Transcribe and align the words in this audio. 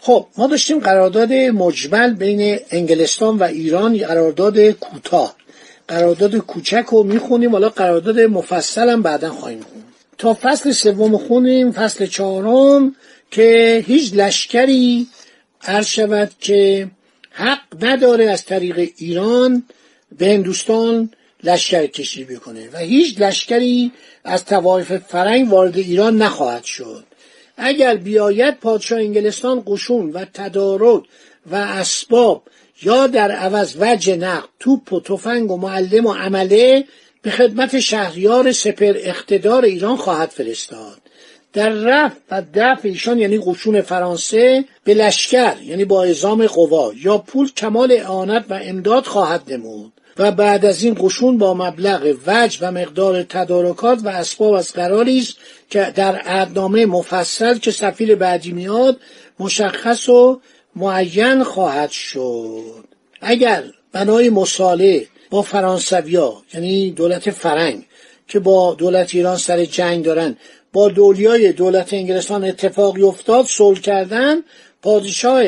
خب 0.00 0.26
ما 0.36 0.46
داشتیم 0.46 0.78
قرارداد 0.78 1.32
مجمل 1.32 2.14
بین 2.14 2.58
انگلستان 2.70 3.38
و 3.38 3.42
ایران 3.42 3.98
قرارداد 3.98 4.70
کوتاه. 4.70 5.36
قرارداد 5.88 6.36
کوچک 6.36 6.84
رو 6.90 7.02
می‌خونیم 7.02 7.52
حالا 7.52 7.68
قرارداد 7.68 8.20
مفصل 8.20 8.88
هم 8.88 9.02
بعدا 9.02 9.30
خواهیم 9.30 9.60
خون. 9.60 9.82
تا 10.18 10.36
فصل 10.42 10.72
سوم 10.72 11.16
خونیم 11.16 11.72
فصل 11.72 12.06
چهارم 12.06 12.94
که 13.30 13.84
هیچ 13.86 14.14
لشکری 14.14 15.06
عرض 15.62 15.86
شود 15.86 16.30
که 16.40 16.88
حق 17.30 17.84
نداره 17.84 18.30
از 18.30 18.44
طریق 18.44 18.90
ایران 18.96 19.62
به 20.18 20.26
هندوستان 20.26 21.10
لشکر 21.44 21.86
کشی 21.86 22.24
بکنه. 22.24 22.68
و 22.72 22.78
هیچ 22.78 23.20
لشکری 23.20 23.92
از 24.24 24.44
توایف 24.44 24.92
فرنگ 24.96 25.52
وارد 25.52 25.78
ایران 25.78 26.22
نخواهد 26.22 26.64
شد. 26.64 27.04
اگر 27.58 27.96
بیاید 27.96 28.60
پادشاه 28.60 28.98
انگلستان 28.98 29.62
قشون 29.66 30.10
و 30.10 30.24
تدارک 30.34 31.02
و 31.50 31.54
اسباب 31.56 32.42
یا 32.82 33.06
در 33.06 33.30
عوض 33.30 33.76
وجه 33.80 34.16
نقد 34.16 34.48
توپ 34.60 34.92
و 34.92 35.00
تفنگ 35.00 35.50
و 35.50 35.56
معلم 35.56 36.06
و 36.06 36.12
عمله 36.12 36.84
به 37.22 37.30
خدمت 37.30 37.80
شهریار 37.80 38.52
سپر 38.52 38.94
اقتدار 38.96 39.64
ایران 39.64 39.96
خواهد 39.96 40.28
فرستاد. 40.28 40.98
در 41.52 41.68
رفت 41.68 42.16
و 42.30 42.42
دفع 42.54 42.88
ایشان 42.88 43.18
یعنی 43.18 43.38
قشون 43.38 43.80
فرانسه 43.80 44.64
به 44.84 44.94
لشکر 44.94 45.56
یعنی 45.62 45.84
با 45.84 46.04
اعزام 46.04 46.46
قوا 46.46 46.92
یا 47.02 47.18
پول 47.18 47.52
کمال 47.52 47.92
اعانت 47.92 48.44
و 48.48 48.60
امداد 48.62 49.04
خواهد 49.04 49.52
نمود. 49.52 49.92
و 50.18 50.30
بعد 50.30 50.64
از 50.64 50.82
این 50.82 50.96
قشون 51.00 51.38
با 51.38 51.54
مبلغ 51.54 52.16
وجه 52.26 52.58
و 52.62 52.70
مقدار 52.70 53.22
تدارکات 53.22 53.98
و 54.04 54.08
اسباب 54.08 54.52
از 54.52 54.72
قراری 54.72 55.18
است 55.18 55.36
که 55.70 55.92
در 55.94 56.16
عهدنامه 56.16 56.86
مفصل 56.86 57.58
که 57.58 57.70
سفیر 57.70 58.14
بعدی 58.14 58.52
میاد 58.52 59.00
مشخص 59.38 60.08
و 60.08 60.40
معین 60.76 61.42
خواهد 61.42 61.90
شد. 61.90 62.84
اگر 63.20 63.64
بنای 63.92 64.30
مصالحه 64.30 65.06
با 65.30 65.42
فرانسویا 65.42 66.42
یعنی 66.54 66.90
دولت 66.90 67.30
فرنگ 67.30 67.84
که 68.28 68.38
با 68.38 68.74
دولت 68.74 69.14
ایران 69.14 69.36
سر 69.36 69.64
جنگ 69.64 70.04
دارن 70.04 70.36
با 70.72 70.88
دولیای 70.88 71.52
دولت 71.52 71.94
انگلستان 71.94 72.44
اتفاقی 72.44 73.02
افتاد 73.02 73.46
صلح 73.46 73.80
کردن 73.80 74.36
پادشاه 74.82 75.42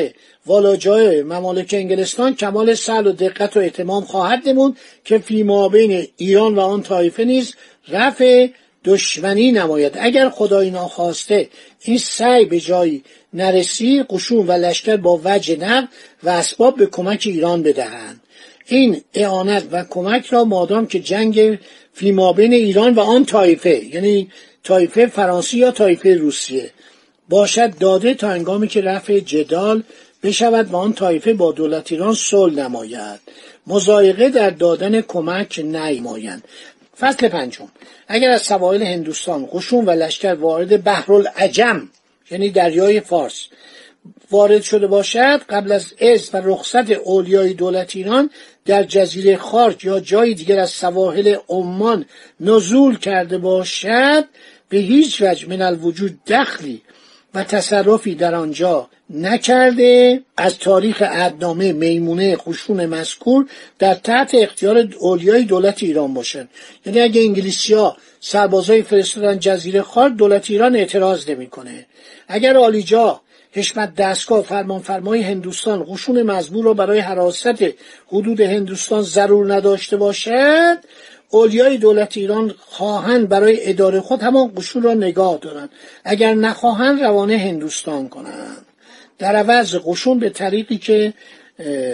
والاجای 0.45 1.23
ممالک 1.23 1.73
انگلستان 1.77 2.35
کمال 2.35 2.73
سل 2.73 3.07
و 3.07 3.11
دقت 3.11 3.57
و 3.57 3.59
اعتمام 3.59 4.03
خواهد 4.03 4.49
نمود 4.49 4.77
که 5.05 5.17
فیما 5.17 5.69
بین 5.69 6.07
ایران 6.17 6.55
و 6.55 6.59
آن 6.59 6.81
طایفه 6.81 7.23
نیز 7.23 7.55
رفع 7.87 8.47
دشمنی 8.85 9.51
نماید. 9.51 9.97
اگر 9.99 10.29
خدای 10.29 10.71
ناخواسته 10.71 11.49
این 11.81 11.97
سعی 11.97 12.45
به 12.45 12.59
جایی 12.59 13.03
نرسی 13.33 14.03
قشون 14.09 14.47
و 14.47 14.51
لشکر 14.51 14.97
با 14.97 15.21
وجه 15.23 15.55
نقد 15.55 15.87
و 16.23 16.29
اسباب 16.29 16.75
به 16.75 16.85
کمک 16.85 17.23
ایران 17.25 17.63
بدهند. 17.63 18.21
این 18.65 19.01
اعانت 19.13 19.63
و 19.71 19.85
کمک 19.89 20.25
را 20.25 20.43
مادام 20.43 20.87
که 20.87 20.99
جنگ 20.99 21.59
فیما 21.93 22.33
بین 22.33 22.53
ایران 22.53 22.93
و 22.93 22.99
آن 22.99 23.25
طایفه 23.25 23.85
یعنی 23.85 24.31
طایفه 24.63 25.07
فرانسی 25.07 25.57
یا 25.57 25.71
طایفه 25.71 26.13
روسیه 26.13 26.71
باشد 27.29 27.77
داده 27.77 28.13
تا 28.13 28.29
انگامی 28.29 28.67
که 28.67 28.81
رفع 28.81 29.19
جدال 29.19 29.83
بشود 30.23 30.71
و 30.71 30.75
آن 30.75 30.93
طایفه 30.93 31.33
با 31.33 31.51
دولت 31.51 31.91
ایران 31.91 32.13
صلح 32.13 32.53
نماید. 32.53 33.19
مزایقه 33.67 34.29
در 34.29 34.49
دادن 34.49 35.01
کمک 35.01 35.59
نیمایند. 35.59 36.43
فصل 36.99 37.27
پنجم. 37.27 37.67
اگر 38.07 38.29
از 38.29 38.41
سواحل 38.41 38.83
هندوستان 38.83 39.47
قشون 39.53 39.85
و 39.85 39.91
لشکر 39.91 40.33
وارد 40.33 40.83
بحرالعجم 40.83 41.89
یعنی 42.31 42.49
دریای 42.49 42.99
فارس 42.99 43.47
وارد 44.31 44.61
شده 44.61 44.87
باشد 44.87 45.41
قبل 45.49 45.71
از 45.71 45.93
از 46.01 46.35
و 46.35 46.37
رخصت 46.43 46.91
اولیای 46.91 47.53
دولت 47.53 47.95
ایران 47.95 48.29
در 48.65 48.83
جزیره 48.83 49.37
خارج 49.37 49.85
یا 49.85 49.99
جای 49.99 50.33
دیگر 50.33 50.59
از 50.59 50.69
سواحل 50.69 51.35
عمان 51.49 52.05
نزول 52.39 52.97
کرده 52.97 53.37
باشد 53.37 54.25
به 54.69 54.77
هیچ 54.77 55.21
وجه 55.21 55.49
من 55.49 55.61
الوجود 55.61 56.23
دخلی 56.27 56.81
و 57.35 57.43
تصرفی 57.43 58.15
در 58.15 58.35
آنجا 58.35 58.89
نکرده 59.09 60.21
از 60.37 60.57
تاریخ 60.57 61.01
عدنامه 61.01 61.73
میمونه 61.73 62.37
خشون 62.37 62.85
مذکور 62.85 63.45
در 63.79 63.93
تحت 63.93 64.35
اختیار 64.35 64.87
اولیای 64.99 65.43
دولت 65.43 65.83
ایران 65.83 66.13
باشند 66.13 66.49
یعنی 66.85 66.99
اگه 66.99 67.21
انگلیسی 67.21 67.73
ها 67.73 67.97
سربازای 68.19 68.81
فرستادن 68.81 69.39
جزیره 69.39 69.81
خار 69.81 70.09
دولت 70.09 70.49
ایران 70.49 70.75
اعتراض 70.75 71.29
نمی‌کنه. 71.29 71.85
اگر 72.27 72.57
آلیجا 72.57 73.21
حشمت 73.51 73.95
دستگاه 73.95 74.41
فرمان 74.41 74.79
فرمای 74.79 75.21
هندوستان 75.21 75.85
قشون 75.89 76.23
مزبور 76.23 76.65
را 76.65 76.73
برای 76.73 76.99
حراست 76.99 77.63
حدود 78.07 78.41
هندوستان 78.41 79.01
ضرور 79.01 79.53
نداشته 79.53 79.97
باشد 79.97 80.77
اولیای 81.31 81.77
دولت 81.77 82.17
ایران 82.17 82.53
خواهند 82.59 83.29
برای 83.29 83.69
اداره 83.69 84.01
خود 84.01 84.21
همان 84.21 84.51
قشون 84.55 84.83
را 84.83 84.93
نگاه 84.93 85.37
دارند. 85.37 85.69
اگر 86.03 86.33
نخواهند 86.33 87.03
روانه 87.03 87.37
هندوستان 87.37 88.09
کنند. 88.09 88.65
در 89.19 89.35
عوض 89.35 89.75
قشون 89.75 90.19
به 90.19 90.29
طریقی 90.29 90.77
که 90.77 91.13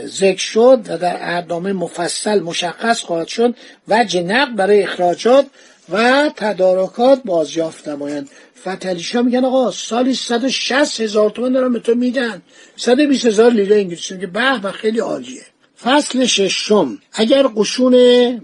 ذکر 0.06 0.38
شد 0.38 0.86
و 0.90 0.98
در 0.98 1.16
اعدامه 1.16 1.74
مفصل 1.74 2.40
مشخص 2.40 3.02
خواهد 3.02 3.28
شد 3.28 3.56
و 3.88 4.06
نقد 4.26 4.56
برای 4.56 4.84
اخراجات 4.84 5.46
و 5.90 6.30
تدارکات 6.36 7.22
بازیافت 7.26 7.88
نمایند. 7.88 8.30
فتلیشا 8.62 9.22
میگن 9.22 9.46
آقا 9.46 9.72
سالی 9.72 10.14
160 10.14 11.02
هزار 11.02 11.30
تومن 11.30 11.52
دارن 11.52 11.74
به 11.74 11.80
تو 11.80 11.96
میدن. 11.96 12.42
120 12.76 13.26
هزار 13.26 13.52
لیره 13.52 13.76
انگلیسی. 13.76 14.18
که 14.18 14.28
به 14.28 14.72
خیلی 14.72 15.00
عالیه. 15.00 15.42
فصل 15.84 16.26
ششم. 16.26 16.98
اگر 17.14 17.48
قشون 17.48 17.96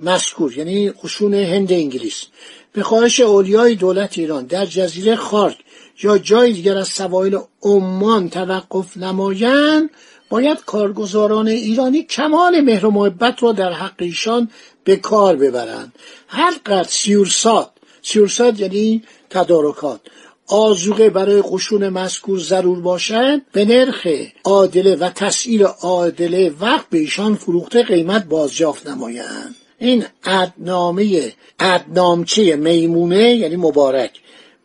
مذکور 0.03 0.57
یعنی 0.57 0.89
قشون 0.89 1.33
هند 1.33 1.71
انگلیس 1.71 2.25
به 2.73 2.83
خواهش 2.83 3.19
اولیای 3.19 3.75
دولت 3.75 4.17
ایران 4.17 4.45
در 4.45 4.65
جزیره 4.65 5.15
خارک 5.15 5.57
یا 6.03 6.17
جای 6.17 6.53
دیگر 6.53 6.77
از 6.77 6.87
سواحل 6.87 7.37
عمان 7.61 8.29
توقف 8.29 8.97
نمایند 8.97 9.89
باید 10.29 10.65
کارگزاران 10.65 11.47
ایرانی 11.47 12.03
کمال 12.03 12.61
مهر 12.61 12.85
و 12.85 12.91
محبت 12.91 13.43
را 13.43 13.51
در 13.51 13.73
حق 13.73 13.95
ایشان 13.99 14.49
به 14.83 14.95
کار 14.95 15.35
ببرند. 15.35 15.93
هر 16.27 16.53
قدر 16.65 16.83
سیورسات 16.89 17.69
سیورسات 18.01 18.59
یعنی 18.59 19.03
تدارکات 19.29 20.01
آزوقه 20.47 21.09
برای 21.09 21.41
قشون 21.41 21.89
مذکور 21.89 22.39
ضرور 22.39 22.81
باشد 22.81 23.41
به 23.51 23.65
نرخ 23.65 24.07
عادله 24.43 24.95
و 24.95 25.09
تسعیر 25.09 25.65
عادله 25.65 26.53
وقت 26.59 26.89
به 26.89 26.97
ایشان 26.97 27.35
فروخته 27.35 27.83
قیمت 27.83 28.25
بازیافت 28.25 28.87
نمایند. 28.87 29.55
این 29.79 30.05
عدنامه 30.23 31.33
عدنامچه 31.59 32.55
میمونه 32.55 33.35
یعنی 33.35 33.55
مبارک 33.55 34.11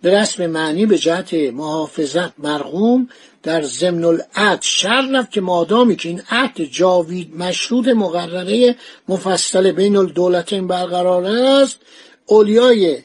به 0.03 0.21
رسم 0.21 0.47
معنی 0.47 0.87
به 0.87 0.99
جهت 0.99 1.35
محافظت 1.35 2.41
مرغوم 2.41 3.09
در 3.43 3.63
ضمن 3.63 4.05
العد 4.05 4.63
شر 4.63 5.09
رفت 5.13 5.31
که 5.31 5.41
مادامی 5.41 5.97
که 5.97 6.09
این 6.09 6.23
عهد 6.31 6.61
جاوید 6.61 7.37
مشروط 7.37 7.89
مقرره 7.89 8.77
مفصل 9.09 9.73
بین 9.73 9.97
الدولتین 9.97 10.67
برقرار 10.67 11.25
است 11.25 11.79
اولیای 12.27 12.99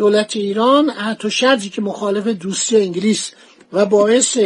دولت 0.00 0.36
ایران 0.36 0.90
عهد 0.90 1.24
و 1.24 1.30
شرطی 1.30 1.68
که 1.68 1.82
مخالف 1.82 2.26
دوستی 2.26 2.76
انگلیس 2.76 3.30
و 3.72 3.86
باعث 3.86 4.38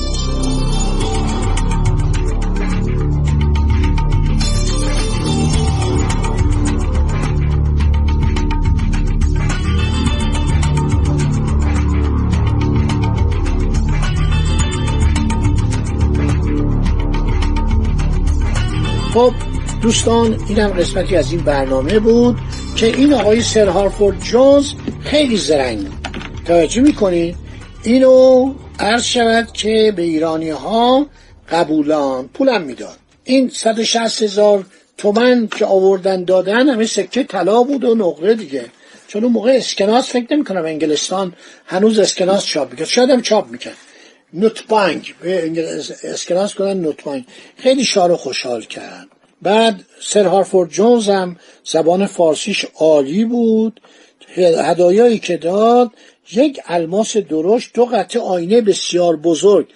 خب 19.14 19.34
دوستان 19.82 20.40
اینم 20.50 20.68
قسمتی 20.68 21.16
از 21.16 21.32
این 21.32 21.42
برنامه 21.42 22.00
بود 22.00 22.38
که 22.76 22.86
این 22.86 23.14
آقای 23.14 23.42
سر 23.42 23.68
هارفورد 23.68 24.20
جونز 24.20 24.74
خیلی 25.02 25.38
زرنگ 25.38 25.88
توجه 26.46 26.82
می‌کنید 26.82 27.36
اینو 27.84 28.54
عرض 28.80 29.04
شود 29.04 29.52
که 29.54 29.94
به 29.96 30.02
ایرانی 30.02 30.50
ها 30.50 31.08
قبولان 31.52 32.28
پولم 32.28 32.62
می‌داد. 32.62 32.98
این 33.24 33.50
160 33.50 34.24
هزار 34.24 34.66
تومن 34.98 35.48
که 35.58 35.66
آوردن 35.66 36.24
دادن 36.24 36.70
همه 36.70 36.86
سکه 36.86 37.24
طلا 37.24 37.64
بود 37.64 37.84
و 37.84 37.96
نقره 37.96 38.36
دیگه. 38.36 38.66
چون 39.08 39.24
اون 39.24 39.34
موقع 39.34 39.52
اسکناس 39.52 40.10
فکر 40.10 40.34
نمی 40.34 40.44
کنم 40.44 40.66
انگلستان 40.66 41.34
هنوز 41.66 42.00
اسکناس 42.00 42.46
چاپ 42.46 42.72
می‌کرد. 42.72 42.88
شاید 42.88 43.10
هم 43.10 43.22
چاپ 43.22 43.52
می‌کرد. 43.52 43.78
نوت 44.34 44.68
بانک 44.68 45.16
به 45.16 45.52
اسکناس 46.04 46.56
کنن 46.56 46.82
نوت 46.82 47.04
بانک 47.04 47.26
خیلی 47.58 47.84
شار 47.84 48.12
و 48.12 48.18
خوشحال 48.18 48.62
کرد. 48.62 49.08
بعد 49.42 49.86
سر 50.02 50.26
هارفورد 50.26 50.70
جونز 50.70 51.10
هم 51.10 51.38
زبان 51.64 52.06
فارسیش 52.06 52.66
عالی 52.76 53.26
بود. 53.26 53.82
هدایایی 54.38 55.20
که 55.20 55.38
داد 55.38 55.92
یک 56.32 56.60
الماس 56.66 57.18
درشت 57.18 57.74
دو 57.74 57.86
قطعه 57.86 58.22
آینه 58.22 58.62
بسیار 58.62 59.16
بزرگ. 59.16 59.68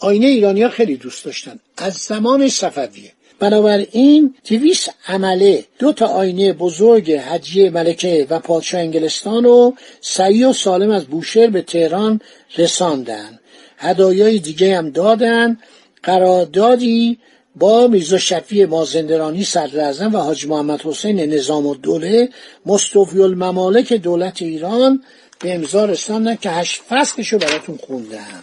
آینه 0.00 0.26
ایرانیا 0.26 0.68
خیلی 0.68 0.96
دوست 0.96 1.24
داشتن. 1.24 1.58
از 1.76 1.94
زمان 1.94 2.48
صفویه. 2.48 3.12
بنابراین 3.42 4.34
دویست 4.48 4.90
عمله 5.08 5.64
دو 5.78 5.92
تا 5.92 6.06
آینه 6.06 6.52
بزرگ 6.52 7.12
حجیه 7.12 7.70
ملکه 7.70 8.26
و 8.30 8.38
پادشاه 8.38 8.80
انگلستان 8.80 9.44
رو 9.44 9.74
سعی 10.00 10.44
و 10.44 10.52
سالم 10.52 10.90
از 10.90 11.04
بوشهر 11.04 11.46
به 11.46 11.62
تهران 11.62 12.20
رساندن. 12.58 13.40
هدایای 13.78 14.38
دیگه 14.38 14.76
هم 14.76 14.90
دادن. 14.90 15.58
قراردادی 16.02 17.18
با 17.56 17.86
میرزا 17.86 18.18
شفیع 18.18 18.66
مازندرانی 18.66 19.44
صدر 19.44 20.08
و 20.12 20.16
حاج 20.16 20.46
محمد 20.46 20.80
حسین 20.80 21.20
نظام 21.20 21.66
الدوله 21.66 22.28
مستوفی 22.66 23.20
الممالک 23.20 23.92
دولت 23.92 24.42
ایران 24.42 25.02
به 25.38 25.54
امضا 25.54 25.84
رساندن 25.84 26.36
که 26.36 26.50
هشت 26.50 26.82
فصلشو 26.88 27.38
براتون 27.38 27.76
خوندم. 27.86 28.42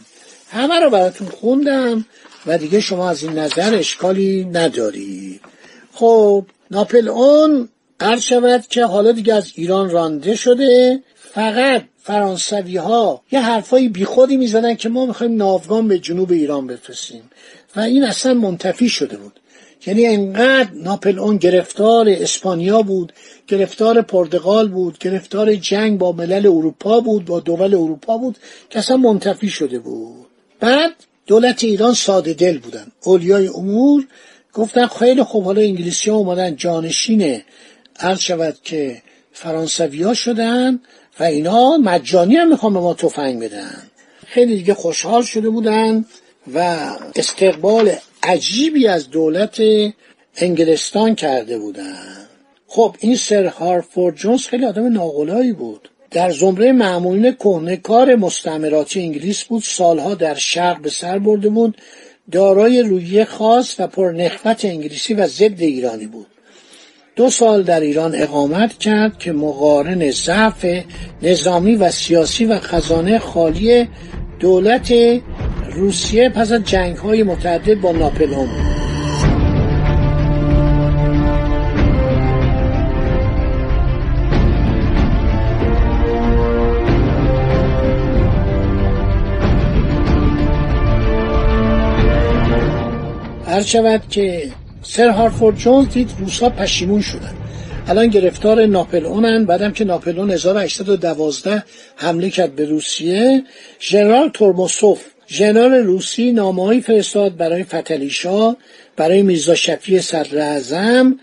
همه 0.49 0.79
رو 0.79 0.89
براتون 0.89 1.27
خوندم. 1.27 2.05
و 2.45 2.57
دیگه 2.57 2.79
شما 2.79 3.09
از 3.09 3.23
این 3.23 3.33
نظر 3.33 3.75
اشکالی 3.75 4.45
نداری. 4.45 5.39
خب 5.93 6.45
ناپل 6.71 7.07
اون 7.07 7.69
عرض 7.99 8.21
شود 8.21 8.67
که 8.67 8.85
حالا 8.85 9.11
دیگه 9.11 9.33
از 9.33 9.51
ایران 9.55 9.89
رانده 9.89 10.35
شده. 10.35 11.03
فقط 11.15 11.83
فرانسوی 12.03 12.77
ها 12.77 13.21
یه 13.31 13.41
حرفایی 13.41 13.89
بیخودی 13.89 14.37
می‌زدن 14.37 14.75
که 14.75 14.89
ما 14.89 15.05
می‌خوایم 15.05 15.35
ناوگان 15.35 15.87
به 15.87 15.99
جنوب 15.99 16.31
ایران 16.31 16.67
بفرستیم. 16.67 17.23
و 17.75 17.79
این 17.79 18.03
اصلا 18.03 18.33
منتفی 18.33 18.89
شده 18.89 19.17
بود. 19.17 19.39
یعنی 19.85 20.05
انقدر 20.05 20.69
ناپل 20.73 21.19
اون 21.19 21.37
گرفتار 21.37 22.09
اسپانیا 22.09 22.81
بود 22.81 23.13
گرفتار 23.47 24.01
پرتغال 24.01 24.67
بود 24.67 24.97
گرفتار 24.97 25.55
جنگ 25.55 25.97
با 25.97 26.11
ملل 26.11 26.45
اروپا 26.45 26.99
بود 26.99 27.25
با 27.25 27.39
دول 27.39 27.73
اروپا 27.75 28.17
بود 28.17 28.37
که 28.69 28.79
اصلا 28.79 28.97
منتفی 28.97 29.49
شده 29.49 29.79
بود. 29.79 30.25
بعد 30.59 30.93
دولت 31.29 31.63
ایران 31.63 31.93
ساده 31.93 32.33
دل 32.33 32.57
بودن. 32.57 32.87
اولیای 33.03 33.47
امور 33.47 34.07
گفتن 34.53 34.87
خیلی 34.87 35.23
خوب 35.23 35.43
حالا 35.43 35.61
انگلیسی 35.61 36.09
ها 36.09 36.17
اومدن 36.17 36.55
جانشین 36.55 37.41
عرض 37.99 38.19
شود 38.19 38.57
که 38.63 39.01
فرانسوی 39.33 40.03
ها 40.03 40.13
شدن 40.13 40.79
و 41.19 41.23
اینا 41.23 41.77
مجانی 41.77 42.35
هم 42.35 42.49
می‌خوان 42.49 42.73
به 42.73 42.79
ما 42.79 42.93
تفنگ 42.93 43.43
بدن. 43.43 43.83
خیلی 44.27 44.55
دیگه 44.55 44.73
خوشحال 44.73 45.23
شده 45.23 45.49
بودن 45.49 46.05
و 46.53 46.89
استقبال 47.15 47.95
عجیبی 48.23 48.87
از 48.87 49.09
دولت 49.09 49.61
انگلستان 50.35 51.15
کرده 51.15 51.59
بودن. 51.59 52.27
خب 52.67 52.95
این 52.99 53.15
سر 53.15 53.45
هارفورد 53.45 54.15
جونز 54.15 54.47
خیلی 54.47 54.65
آدم 54.65 54.93
ناقلایی 54.93 55.53
بود. 55.53 55.89
در 56.11 56.31
زمره 56.31 56.71
معمولین 56.71 57.31
کهنکار 57.31 58.15
مستعمراتی 58.15 59.01
انگلیس 59.01 59.43
بود. 59.43 59.63
سالها 59.63 60.15
در 60.15 60.35
شرق 60.35 60.81
به 60.81 60.89
سر 60.89 61.19
برده 61.19 61.49
بود. 61.49 61.77
دارای 62.31 62.81
رویه 62.81 63.25
خاص 63.25 63.75
و 63.79 63.87
پرنخوت 63.87 64.65
انگلیسی 64.65 65.13
و 65.13 65.27
ضد 65.27 65.61
ایرانی 65.61 66.05
بود. 66.05 66.27
دو 67.15 67.29
سال 67.29 67.63
در 67.63 67.79
ایران 67.79 68.15
اقامت 68.15 68.77
کرد 68.77 69.17
که 69.19 69.31
مقارن 69.31 70.11
ضعف 70.11 70.65
نظامی 71.21 71.75
و 71.75 71.91
سیاسی 71.91 72.45
و 72.45 72.59
خزانه 72.59 73.19
خالی 73.19 73.87
دولت 74.39 74.93
روسیه 75.71 76.29
پس 76.29 76.51
از 76.51 76.63
جنگ 76.63 76.97
های 76.97 77.23
متعدد 77.23 77.81
با 77.81 77.91
ناپلئون 77.91 78.45
بود. 78.45 78.88
هر 93.59 93.65
شود 93.65 94.01
که 94.09 94.51
سر 94.83 95.09
هارفورد 95.09 95.57
جونز 95.57 95.89
دید 95.89 96.09
روسا 96.19 96.49
پشیمون 96.49 97.01
شدن. 97.01 97.33
الان 97.87 98.07
گرفتار 98.07 98.65
ناپلئونن. 98.65 99.45
بعدم 99.45 99.71
که 99.71 99.85
ناپلئون 99.85 100.31
1812 100.31 101.63
حمله 101.95 102.29
کرد 102.29 102.55
به 102.55 102.65
روسیه 102.65 103.43
ژنرال 103.79 104.29
تورموسوف 104.29 104.99
ژنرال 105.27 105.73
روسی 105.73 106.31
نامه‌ای 106.31 106.81
فرستاد 106.81 107.37
برای 107.37 107.63
فتلیشا 107.63 108.55
برای 108.95 109.21
میرزا 109.21 109.55
شفیع 109.55 109.99
صدر 109.99 110.37
اعظم 110.37 111.19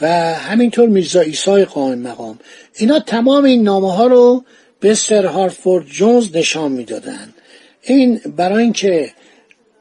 و 0.00 0.08
همینطور 0.34 0.88
میرزا 0.88 1.20
ایسای 1.20 1.64
قائم 1.64 1.98
مقام. 1.98 2.38
اینا 2.76 3.00
تمام 3.00 3.44
این 3.44 3.62
نامه 3.62 3.94
ها 3.94 4.06
رو 4.06 4.44
به 4.80 4.94
سر 4.94 5.26
هارفورد 5.26 5.86
جونز 5.86 6.36
نشان 6.36 6.72
می‌دادند 6.72 7.34
این 7.82 8.20
برای 8.36 8.62
اینکه 8.62 9.10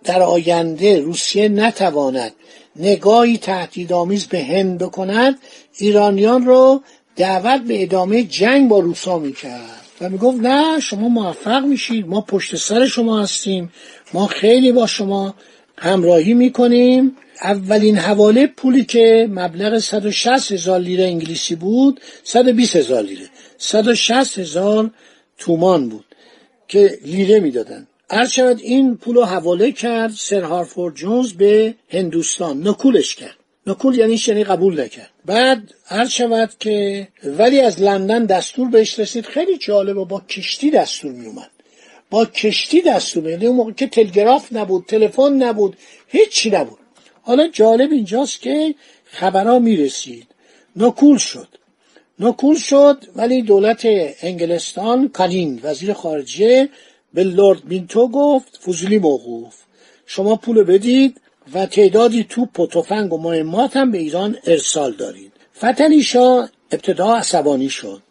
در 0.04 0.22
آینده 0.22 1.00
روسیه 1.00 1.50
نتواند 1.50 2.32
نگاهی 2.76 3.38
تهدیدآمیز 3.38 4.28
به 4.28 4.44
هند 4.44 4.78
بکند 4.78 5.40
ایرانیان 5.78 6.46
رو 6.46 6.82
دعوت 7.16 7.62
به 7.62 7.84
ادامه 7.84 8.24
جنگ 8.24 8.70
با 8.70 8.80
روسا 8.80 9.20
می‌کرد. 9.20 9.82
و 10.02 10.10
می‌گفت 10.10 10.40
نه 10.40 10.80
شما 10.80 11.08
موفق 11.08 11.66
میشید 11.66 12.08
ما 12.08 12.22
پشت 12.22 12.56
سر 12.56 12.86
شما 12.86 13.22
هستیم 13.22 13.72
ما 14.14 14.28
خیلی 14.28 14.72
با 14.72 14.88
شما 14.88 15.36
همراهی 15.78 16.34
می‌کنیم. 16.34 17.18
اولین 17.44 17.98
حواله 17.98 18.48
پولی 18.48 18.86
که 18.86 19.30
مبلغ 19.32 19.80
160 19.80 20.52
هزار 20.52 20.80
لیره 20.80 21.04
انگلیسی 21.04 21.56
بود 21.56 22.02
120 22.24 22.76
هزار 22.76 23.04
لیره. 23.04 23.30
160 23.58 24.40
هزار 24.40 24.92
تومان 25.38 25.90
بود 25.90 26.06
که 26.68 27.00
لیره 27.06 27.40
می‌دادن. 27.40 27.88
هر 28.10 28.56
این 28.64 28.98
پول 28.98 29.16
رو 29.16 29.26
حواله 29.26 29.72
کرد 29.72 30.12
سر 30.12 30.42
هارفورد 30.42 30.96
جونز 30.96 31.34
به 31.34 31.76
هندوستان 31.90 32.68
نکولش 32.68 33.16
کرد. 33.16 33.36
نکول 33.68 33.96
یعنی 33.98 34.18
شنی 34.18 34.44
قبول 34.44 34.82
نکرد. 34.82 35.10
بعد 35.26 35.74
هر 35.86 36.08
شود 36.08 36.54
که 36.60 37.08
ولی 37.24 37.60
از 37.60 37.82
لندن 37.82 38.26
دستور 38.26 38.70
بهش 38.70 39.00
رسید. 39.00 39.26
خیلی 39.26 39.58
جالب 39.58 39.98
و 39.98 40.06
با 40.06 40.22
کشتی 40.30 40.72
دستور 40.72 41.12
می 41.12 41.26
اومد 41.26 41.50
با 42.10 42.26
کشتی 42.26 42.82
دستور 42.82 43.24
می 43.38 43.48
اون 43.48 43.56
موقع 43.56 43.72
که 43.72 43.88
تلگراف 43.88 44.54
نبود 44.54 44.86
تلفن 44.88 45.34
نبود 45.34 45.78
هیچی 46.08 46.50
نبود. 46.50 46.78
حالا 47.22 47.48
جالب 47.48 47.92
اینجاست 47.92 48.42
که 48.42 48.76
خبرها 49.06 49.60
می 49.60 49.76
رسید 49.76 50.28
نکول 50.76 51.18
شد. 51.18 51.48
نکول 52.20 52.56
شد 52.56 53.04
ولی 53.16 53.42
دولت 53.42 53.88
انگلستان 54.22 55.10
کالین 55.10 55.60
وزیر 55.64 55.94
خارجه 55.94 56.70
به 57.14 57.24
لورد 57.24 57.66
مینتو 57.66 58.08
گفت 58.08 58.60
فضولی 58.64 58.98
موقوف. 58.98 59.56
شما 60.06 60.36
پول 60.36 60.64
بدید 60.64 61.22
و 61.54 61.66
تعدادی 61.66 62.24
توپ 62.30 62.60
و 62.60 62.68
تفنگ 62.68 63.14
و 63.14 63.18
مهمات 63.18 63.78
هم 63.78 63.92
به 63.92 63.98
ایران 63.98 64.38
ارسال 64.46 64.92
دارید. 64.94 65.32
فتلی 65.58 66.04
شاه 66.04 66.50
ابتدا 66.72 67.16
عصبانی 67.16 67.70
شد. 67.70 68.02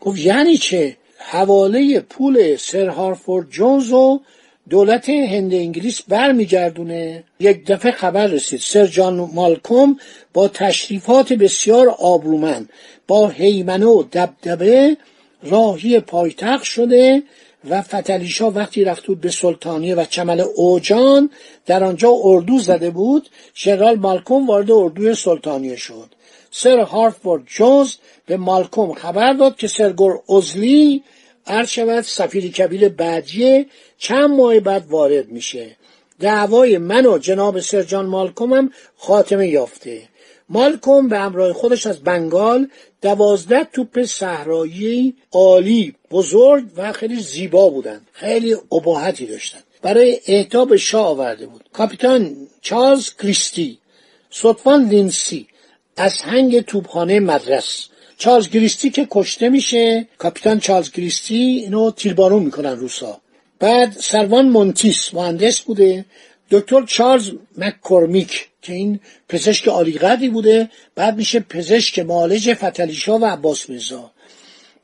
گفت 0.00 0.18
یعنی 0.18 0.56
چه؟ 0.56 0.96
حواله 1.18 2.00
پول 2.00 2.56
سر 2.56 2.88
هارفورد 2.88 3.50
جونز 3.50 3.88
رو 3.88 4.20
دولت 4.68 5.08
هند 5.08 5.54
انگلیس 5.54 6.02
برمیگردونه. 6.02 7.24
یک 7.40 7.66
دفعه 7.66 7.92
خبر 7.92 8.26
رسید. 8.26 8.60
سر 8.60 8.86
جان 8.86 9.30
مالکوم 9.34 9.98
با 10.32 10.48
تشریفات 10.48 11.32
بسیار 11.32 11.88
آبرومند 11.88 12.70
با 13.08 13.28
حیمنه 13.28 13.86
و 13.86 14.02
دبدبه 14.12 14.96
راهی 15.42 16.00
پایتخت 16.00 16.64
شده 16.64 17.22
و 17.70 17.82
فتلیشا 17.82 18.50
وقتی 18.50 18.84
رفت 18.84 19.06
بود 19.06 19.20
به 19.20 19.30
سلطانیه 19.30 19.94
و 19.94 20.04
چمل 20.04 20.44
اوجان 20.54 21.30
در 21.66 21.84
آنجا 21.84 22.10
اردو 22.22 22.58
زده 22.58 22.90
بود 22.90 23.28
ژنرال 23.54 23.96
مالکوم 23.96 24.46
وارد 24.46 24.70
اردوی 24.70 25.14
سلطانیه 25.14 25.76
شد. 25.76 26.14
سر 26.50 26.80
هارفورد 26.80 27.42
جونز 27.46 27.94
به 28.26 28.36
مالکوم 28.36 28.94
خبر 28.94 29.32
داد 29.32 29.56
که 29.56 29.68
سرگور 29.68 30.20
ازلی 30.36 31.02
عرض 31.46 31.68
شود 31.68 32.00
سفیر 32.00 32.52
کبیر 32.52 32.88
بعدیه 32.88 33.66
چند 33.98 34.30
ماه 34.30 34.60
بعد 34.60 34.86
وارد 34.90 35.28
میشه. 35.28 35.76
دعوای 36.20 36.78
من 36.78 37.06
و 37.06 37.18
جناب 37.18 37.60
سرجان 37.60 38.06
مالکوم 38.06 38.52
هم 38.52 38.70
خاتمه 38.96 39.48
یافته. 39.48 40.02
مالکوم 40.48 41.08
به 41.08 41.18
همراه 41.18 41.52
خودش 41.52 41.86
از 41.86 42.00
بنگال 42.00 42.68
دوازده 43.02 43.64
توپ 43.64 44.02
صحرایی 44.02 45.14
عالی 45.32 45.94
بزرگ 46.10 46.64
و 46.76 46.92
خیلی 46.92 47.20
زیبا 47.22 47.68
بودند. 47.68 48.06
خیلی 48.12 48.56
ابهتی 48.72 49.26
داشتند. 49.26 49.64
برای 49.82 50.20
اعتاب 50.26 50.76
شاه 50.76 51.06
آورده 51.06 51.46
بود. 51.46 51.64
کاپیتان 51.72 52.36
چارلز 52.60 53.10
کریستی 53.22 53.78
ستوان 54.30 54.88
لیندسی 54.88 55.46
از 55.96 56.20
هنگ 56.20 56.60
توپخانه 56.60 57.20
مدرس. 57.20 57.88
چارلز 58.18 58.48
کریستی 58.50 58.90
که 58.90 59.08
کشته 59.10 59.48
میشه 59.48 60.08
کاپیتان 60.18 60.60
چارلز 60.60 60.90
کریستی 60.90 61.34
اینو 61.34 61.90
تیربارون 61.90 62.42
می‌کنن 62.42 62.76
روسا. 62.76 63.20
بعد 63.58 63.92
سروان 63.92 64.48
مونتیس 64.48 65.14
مهندس 65.14 65.60
بوده. 65.60 66.04
دکتر 66.50 66.84
چارلز 66.86 67.30
مککورمیک. 67.58 68.48
که 68.62 68.72
این 68.72 69.00
پزشک 69.28 69.68
عالی 69.68 70.28
بوده 70.28 70.70
بعد 70.94 71.16
میشه 71.16 71.40
پزشک 71.40 71.98
معالج 71.98 72.54
فتلیشا 72.54 73.18
و 73.18 73.24
عباس 73.26 73.68
میرزا. 73.68 74.10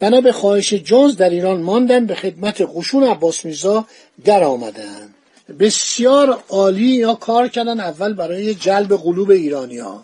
بنا 0.00 0.20
به 0.20 0.32
خواهش 0.32 0.74
جونز 0.74 1.16
در 1.16 1.30
ایران 1.30 1.60
ماندن 1.60 2.06
به 2.06 2.14
خدمت 2.14 2.68
قشون 2.74 3.04
عباس 3.04 3.44
میرزا 3.44 3.86
در 4.24 4.44
آمدن. 4.44 5.14
بسیار 5.60 6.42
عالی 6.48 6.86
یا 6.86 7.14
کار 7.14 7.48
کردن 7.48 7.80
اول 7.80 8.12
برای 8.12 8.54
جلب 8.54 8.96
قلوب 8.96 9.30
ایرانی 9.30 9.78
ها 9.78 10.02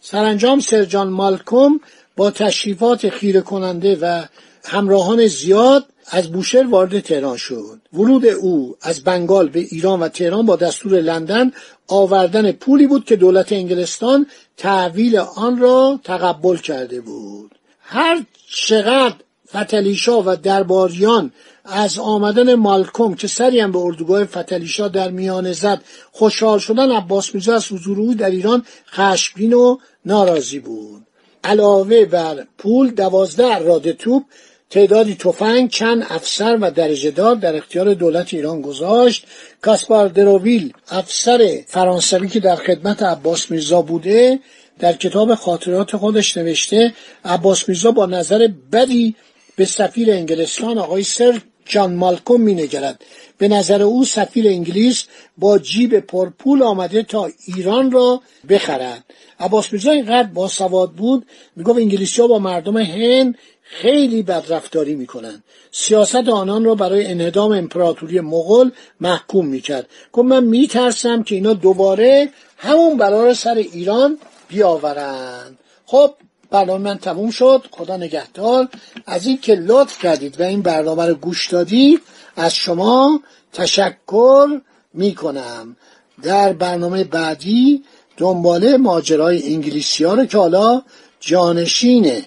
سرانجام 0.00 0.60
سرجان 0.60 1.08
مالکوم 1.08 1.80
با 2.16 2.30
تشریفات 2.30 3.08
خیره 3.08 3.40
کننده 3.40 3.98
و 4.00 4.24
همراهان 4.64 5.26
زیاد 5.26 5.86
از 6.06 6.32
بوشهر 6.32 6.66
وارد 6.66 7.00
تهران 7.00 7.36
شد. 7.36 7.80
ورود 7.92 8.26
او 8.26 8.76
از 8.82 9.04
بنگال 9.04 9.48
به 9.48 9.60
ایران 9.60 10.00
و 10.00 10.08
تهران 10.08 10.46
با 10.46 10.56
دستور 10.56 11.00
لندن 11.00 11.52
آوردن 11.88 12.52
پولی 12.52 12.86
بود 12.86 13.04
که 13.04 13.16
دولت 13.16 13.52
انگلستان 13.52 14.26
تحویل 14.56 15.16
آن 15.16 15.58
را 15.58 16.00
تقبل 16.04 16.56
کرده 16.56 17.00
بود. 17.00 17.54
هر 17.80 18.24
چقدر 18.48 19.14
فتلیشا 19.56 20.22
و 20.26 20.36
درباریان 20.36 21.32
از 21.64 21.98
آمدن 21.98 22.54
مالکوم 22.54 23.14
که 23.14 23.28
سری 23.28 23.60
هم 23.60 23.72
به 23.72 23.78
اردوگاه 23.78 24.24
فتلیشا 24.24 24.88
در 24.88 25.10
میانه 25.10 25.52
زد 25.52 25.82
خوشحال 26.12 26.58
شدن 26.58 26.90
عباس 26.90 27.34
میرزا 27.34 27.54
از 27.54 27.72
حضور 27.72 28.00
او 28.00 28.14
در 28.14 28.30
ایران 28.30 28.66
خشمگین 28.92 29.52
و 29.52 29.78
ناراضی 30.04 30.58
بود. 30.58 31.06
علاوه 31.44 32.04
بر 32.04 32.46
پول 32.58 32.90
دوازده 32.90 33.56
اراده 33.56 33.92
توپ 33.92 34.22
تعدادی 34.70 35.14
تفنگ 35.14 35.70
چند 35.70 36.06
افسر 36.08 36.58
و 36.60 36.70
درجه 36.70 37.10
دار 37.10 37.34
در 37.34 37.56
اختیار 37.56 37.94
دولت 37.94 38.34
ایران 38.34 38.62
گذاشت. 38.62 39.26
کاسپار 39.60 40.08
دروویل 40.08 40.72
افسر 40.88 41.58
فرانسوی 41.66 42.28
که 42.28 42.40
در 42.40 42.56
خدمت 42.56 43.02
عباس 43.02 43.50
میرزا 43.50 43.82
بوده 43.82 44.38
در 44.78 44.92
کتاب 44.92 45.34
خاطرات 45.34 45.96
خودش 45.96 46.36
نوشته 46.36 46.94
عباس 47.24 47.68
میرزا 47.68 47.90
با 47.90 48.06
نظر 48.06 48.48
بدی 48.72 49.14
به 49.56 49.64
سفیر 49.64 50.10
انگلستان 50.10 50.78
آقای 50.78 51.02
سر 51.02 51.40
جان 51.66 51.94
مالکوم 51.94 52.40
مینگرد. 52.40 53.04
به 53.38 53.48
نظر 53.48 53.82
او 53.82 54.04
سفیر 54.04 54.48
انگلیس 54.48 55.04
با 55.38 55.58
جیب 55.58 56.00
پرپول 56.00 56.62
آمده 56.62 57.02
تا 57.02 57.30
ایران 57.46 57.90
را 57.90 58.20
بخرد. 58.48 59.04
عباس 59.40 59.72
میرزا 59.72 59.90
اینقدر 59.90 60.28
باسواد 60.28 60.92
بود. 60.92 61.26
می‌گفت 61.56 61.78
انگلیسی 61.78 62.20
ها 62.20 62.28
با 62.28 62.38
مردم 62.38 62.76
هند 62.76 63.38
خیلی 63.66 64.22
بدرفتاری 64.22 64.94
می‌کنن. 64.94 65.42
سیاست 65.70 66.28
آنان 66.28 66.64
را 66.64 66.74
برای 66.74 67.06
انهدام 67.06 67.52
امپراتوری 67.52 68.20
مغول 68.20 68.70
محکوم 69.00 69.46
می‌کرد. 69.46 69.88
گفت 70.12 70.28
من 70.28 70.44
میترسم 70.44 71.22
که 71.22 71.34
اینا 71.34 71.52
دوباره 71.52 72.28
همون 72.58 72.98
را 72.98 73.34
سر 73.34 73.54
ایران 73.54 74.18
بیاورند 74.48 75.58
خب 75.86 76.14
برنامه 76.50 76.84
من 76.84 76.98
تموم 76.98 77.30
شد. 77.30 77.64
خدا 77.70 77.96
نگهدار. 77.96 78.68
از 79.06 79.26
این 79.26 79.38
که 79.38 79.54
لطف 79.54 80.02
کردید 80.02 80.40
و 80.40 80.42
این 80.42 80.62
برنامه 80.62 81.06
رو 81.06 81.14
گوش 81.14 81.48
دادید 81.48 82.00
از 82.36 82.54
شما 82.54 83.20
تشکر 83.52 84.60
می‌کنم. 84.94 85.76
در 86.22 86.52
برنامه 86.52 87.04
بعدی 87.04 87.84
دنباله 88.16 88.76
ماجرای 88.76 89.54
انگلیسی 89.54 90.04
ها 90.04 90.14
رو 90.14 90.24
که 90.24 90.38
حالا 90.38 90.82
جانشین 91.20 92.22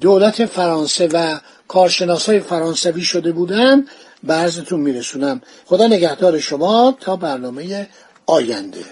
دولت 0.00 0.46
فرانسه 0.46 1.08
و 1.12 1.38
کارشناسای 1.68 2.40
فرانسوی 2.40 3.02
شده 3.02 3.32
بودن 3.32 3.84
به 4.24 4.34
عرضتون 4.34 4.80
میرسونم. 4.80 5.40
خدا 5.66 5.86
نگهدار 5.86 6.38
شما 6.38 6.96
تا 7.00 7.16
برنامه 7.16 7.88
آینده. 8.26 8.84